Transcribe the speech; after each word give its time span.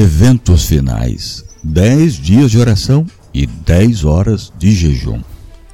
Eventos 0.00 0.66
finais: 0.66 1.44
10 1.64 2.14
dias 2.14 2.52
de 2.52 2.58
oração 2.60 3.04
e 3.34 3.44
10 3.44 4.04
horas 4.04 4.52
de 4.56 4.70
jejum. 4.70 5.20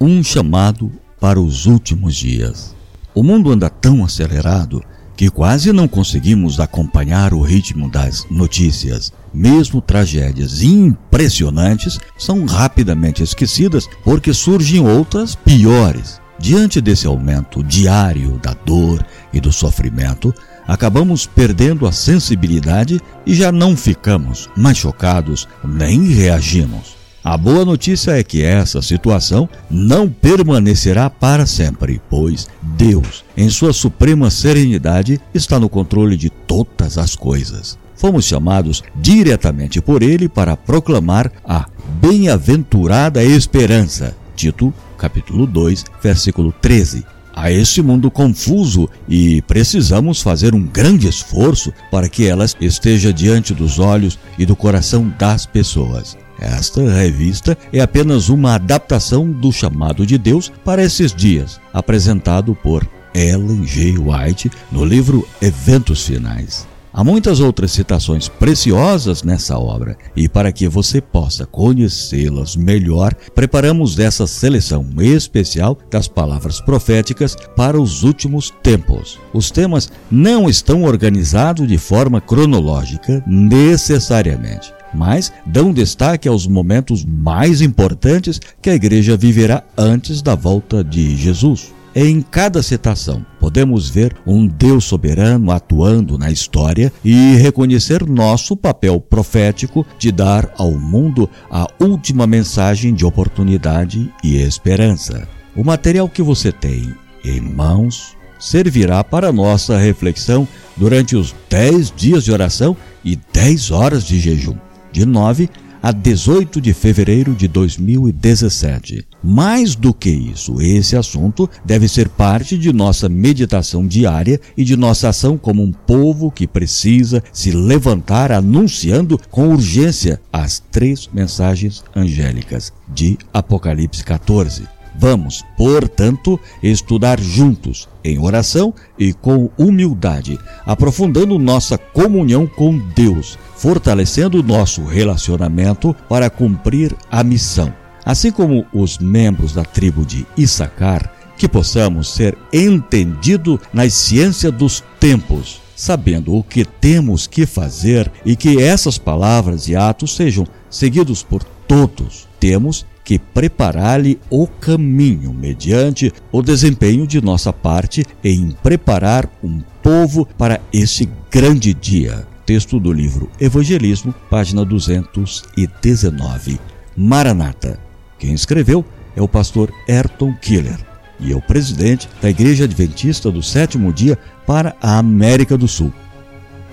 Um 0.00 0.22
chamado 0.22 0.92
para 1.18 1.40
os 1.40 1.66
últimos 1.66 2.14
dias. 2.14 2.72
O 3.16 3.24
mundo 3.24 3.50
anda 3.50 3.68
tão 3.68 4.04
acelerado 4.04 4.80
que 5.16 5.28
quase 5.28 5.72
não 5.72 5.88
conseguimos 5.88 6.60
acompanhar 6.60 7.34
o 7.34 7.42
ritmo 7.42 7.90
das 7.90 8.24
notícias. 8.30 9.12
Mesmo 9.34 9.80
tragédias 9.80 10.62
impressionantes 10.62 11.98
são 12.16 12.44
rapidamente 12.44 13.24
esquecidas 13.24 13.88
porque 14.04 14.32
surgem 14.32 14.86
outras 14.86 15.34
piores. 15.34 16.20
Diante 16.38 16.80
desse 16.80 17.08
aumento 17.08 17.60
diário 17.64 18.38
da 18.40 18.54
dor 18.54 19.04
e 19.32 19.40
do 19.40 19.52
sofrimento, 19.52 20.32
acabamos 20.66 21.26
perdendo 21.26 21.86
a 21.86 21.92
sensibilidade 21.92 23.00
e 23.26 23.34
já 23.34 23.50
não 23.52 23.76
ficamos 23.76 24.48
mais 24.56 24.78
chocados 24.78 25.48
nem 25.64 26.06
reagimos. 26.08 26.96
A 27.24 27.36
boa 27.36 27.64
notícia 27.64 28.18
é 28.18 28.24
que 28.24 28.42
essa 28.42 28.82
situação 28.82 29.48
não 29.70 30.08
permanecerá 30.08 31.08
para 31.08 31.46
sempre, 31.46 32.00
pois 32.10 32.48
Deus, 32.60 33.24
em 33.36 33.48
sua 33.48 33.72
suprema 33.72 34.28
serenidade, 34.28 35.20
está 35.32 35.60
no 35.60 35.68
controle 35.68 36.16
de 36.16 36.28
todas 36.28 36.98
as 36.98 37.14
coisas. 37.14 37.78
Fomos 37.94 38.24
chamados 38.24 38.82
diretamente 38.96 39.80
por 39.80 40.02
Ele 40.02 40.28
para 40.28 40.56
proclamar 40.56 41.30
a 41.44 41.66
bem-aventurada 42.00 43.22
esperança. 43.22 44.16
Tito, 44.34 44.74
capítulo 44.98 45.46
2, 45.46 45.84
versículo 46.02 46.52
13 46.60 47.04
a 47.34 47.50
este 47.50 47.82
mundo 47.82 48.10
confuso 48.10 48.88
e 49.08 49.42
precisamos 49.42 50.20
fazer 50.20 50.54
um 50.54 50.62
grande 50.62 51.08
esforço 51.08 51.72
para 51.90 52.08
que 52.08 52.26
ela 52.26 52.46
esteja 52.60 53.12
diante 53.12 53.54
dos 53.54 53.78
olhos 53.78 54.18
e 54.38 54.44
do 54.44 54.54
coração 54.54 55.12
das 55.18 55.46
pessoas. 55.46 56.16
Esta 56.38 56.82
revista 56.90 57.56
é 57.72 57.80
apenas 57.80 58.28
uma 58.28 58.54
adaptação 58.54 59.30
do 59.30 59.52
chamado 59.52 60.04
de 60.04 60.18
Deus 60.18 60.50
para 60.64 60.82
esses 60.82 61.14
dias, 61.14 61.60
apresentado 61.72 62.54
por 62.54 62.86
Ellen 63.14 63.64
G. 63.66 63.94
White 63.98 64.50
no 64.70 64.84
livro 64.84 65.26
Eventos 65.40 66.04
Finais. 66.06 66.71
Há 66.94 67.02
muitas 67.02 67.40
outras 67.40 67.72
citações 67.72 68.28
preciosas 68.28 69.22
nessa 69.22 69.58
obra, 69.58 69.96
e 70.14 70.28
para 70.28 70.52
que 70.52 70.68
você 70.68 71.00
possa 71.00 71.46
conhecê-las 71.46 72.54
melhor, 72.54 73.14
preparamos 73.34 73.98
essa 73.98 74.26
seleção 74.26 74.86
especial 74.98 75.78
das 75.90 76.06
palavras 76.06 76.60
proféticas 76.60 77.34
para 77.56 77.80
os 77.80 78.02
últimos 78.02 78.52
tempos. 78.62 79.18
Os 79.32 79.50
temas 79.50 79.90
não 80.10 80.50
estão 80.50 80.84
organizados 80.84 81.66
de 81.66 81.78
forma 81.78 82.20
cronológica 82.20 83.22
necessariamente 83.26 84.72
mas 84.94 85.32
dão 85.46 85.72
destaque 85.72 86.28
aos 86.28 86.46
momentos 86.46 87.02
mais 87.02 87.62
importantes 87.62 88.38
que 88.60 88.68
a 88.68 88.74
igreja 88.74 89.16
viverá 89.16 89.64
antes 89.74 90.20
da 90.20 90.34
volta 90.34 90.84
de 90.84 91.16
Jesus. 91.16 91.72
Em 91.94 92.22
cada 92.22 92.62
citação, 92.62 93.24
podemos 93.38 93.90
ver 93.90 94.16
um 94.26 94.46
Deus 94.46 94.84
soberano 94.84 95.50
atuando 95.50 96.16
na 96.16 96.30
história 96.30 96.90
e 97.04 97.34
reconhecer 97.34 98.08
nosso 98.08 98.56
papel 98.56 98.98
profético 98.98 99.84
de 99.98 100.10
dar 100.10 100.50
ao 100.56 100.72
mundo 100.72 101.28
a 101.50 101.66
última 101.78 102.26
mensagem 102.26 102.94
de 102.94 103.04
oportunidade 103.04 104.10
e 104.24 104.36
esperança. 104.36 105.28
O 105.54 105.62
material 105.62 106.08
que 106.08 106.22
você 106.22 106.50
tem 106.50 106.94
em 107.22 107.42
mãos 107.42 108.16
servirá 108.40 109.04
para 109.04 109.30
nossa 109.30 109.76
reflexão 109.76 110.48
durante 110.74 111.14
os 111.14 111.34
10 111.50 111.92
dias 111.94 112.24
de 112.24 112.32
oração 112.32 112.74
e 113.04 113.18
10 113.34 113.70
horas 113.70 114.02
de 114.02 114.18
jejum, 114.18 114.56
de 114.90 115.04
9 115.04 115.46
a 115.82 115.92
18 115.92 116.58
de 116.58 116.72
fevereiro 116.72 117.34
de 117.34 117.46
2017. 117.48 119.11
Mais 119.22 119.76
do 119.76 119.94
que 119.94 120.10
isso, 120.10 120.60
esse 120.60 120.96
assunto 120.96 121.48
deve 121.64 121.86
ser 121.86 122.08
parte 122.08 122.58
de 122.58 122.72
nossa 122.72 123.08
meditação 123.08 123.86
diária 123.86 124.40
e 124.56 124.64
de 124.64 124.76
nossa 124.76 125.10
ação 125.10 125.38
como 125.38 125.62
um 125.62 125.70
povo 125.70 126.30
que 126.30 126.46
precisa 126.46 127.22
se 127.32 127.52
levantar 127.52 128.32
anunciando 128.32 129.18
com 129.30 129.48
urgência 129.48 130.20
as 130.32 130.58
três 130.58 131.08
mensagens 131.12 131.84
angélicas 131.94 132.72
de 132.88 133.16
Apocalipse 133.32 134.04
14. 134.04 134.64
Vamos, 134.94 135.44
portanto, 135.56 136.38
estudar 136.62 137.18
juntos, 137.20 137.88
em 138.04 138.18
oração 138.18 138.74
e 138.98 139.12
com 139.12 139.50
humildade, 139.56 140.38
aprofundando 140.66 141.38
nossa 141.38 141.78
comunhão 141.78 142.46
com 142.46 142.78
Deus, 142.94 143.38
fortalecendo 143.56 144.42
nosso 144.42 144.84
relacionamento 144.84 145.94
para 146.08 146.28
cumprir 146.28 146.94
a 147.10 147.24
missão. 147.24 147.81
Assim 148.04 148.32
como 148.32 148.66
os 148.72 148.98
membros 148.98 149.52
da 149.52 149.64
tribo 149.64 150.04
de 150.04 150.26
Issacar, 150.36 151.12
que 151.36 151.48
possamos 151.48 152.12
ser 152.14 152.36
entendidos 152.52 153.58
na 153.72 153.88
ciência 153.88 154.50
dos 154.50 154.82
tempos, 155.00 155.60
sabendo 155.74 156.34
o 156.34 156.42
que 156.42 156.64
temos 156.64 157.26
que 157.26 157.46
fazer 157.46 158.10
e 158.24 158.36
que 158.36 158.60
essas 158.60 158.98
palavras 158.98 159.68
e 159.68 159.74
atos 159.74 160.14
sejam 160.14 160.46
seguidos 160.70 161.22
por 161.22 161.42
todos. 161.66 162.28
Temos 162.38 162.86
que 163.04 163.18
preparar-lhe 163.18 164.20
o 164.30 164.46
caminho, 164.46 165.32
mediante 165.32 166.12
o 166.30 166.42
desempenho 166.42 167.06
de 167.06 167.20
nossa 167.20 167.52
parte 167.52 168.04
em 168.22 168.50
preparar 168.62 169.28
um 169.42 169.60
povo 169.82 170.26
para 170.38 170.60
esse 170.72 171.08
grande 171.30 171.74
dia. 171.74 172.26
Texto 172.46 172.78
do 172.78 172.92
livro 172.92 173.30
Evangelismo, 173.40 174.14
página 174.30 174.64
219. 174.64 176.60
Maranata. 176.96 177.91
Quem 178.22 178.34
escreveu 178.34 178.84
é 179.16 179.20
o 179.20 179.26
pastor 179.26 179.74
Ayrton 179.88 180.32
Killer 180.40 180.78
e 181.18 181.32
é 181.32 181.36
o 181.36 181.42
presidente 181.42 182.08
da 182.20 182.30
Igreja 182.30 182.66
Adventista 182.66 183.32
do 183.32 183.42
Sétimo 183.42 183.92
Dia 183.92 184.16
para 184.46 184.76
a 184.80 184.96
América 184.96 185.58
do 185.58 185.66
Sul. 185.66 185.92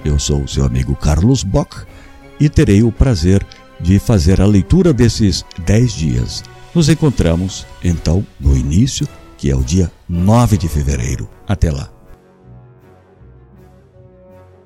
Eu 0.05 0.19
sou 0.19 0.43
o 0.43 0.47
seu 0.47 0.63
amigo 0.63 0.95
Carlos 0.95 1.41
Bock 1.41 1.87
e 2.39 2.47
terei 2.49 2.83
o 2.83 2.91
prazer 2.91 3.43
de 3.79 3.97
fazer 3.97 4.39
a 4.39 4.45
leitura 4.45 4.93
desses 4.93 5.43
dez 5.65 5.91
dias. 5.93 6.43
Nos 6.75 6.87
encontramos, 6.87 7.65
então, 7.83 8.23
no 8.39 8.55
início, 8.55 9.07
que 9.35 9.49
é 9.49 9.55
o 9.55 9.63
dia 9.63 9.91
9 10.07 10.55
de 10.55 10.67
fevereiro. 10.67 11.27
Até 11.47 11.71
lá. 11.71 11.98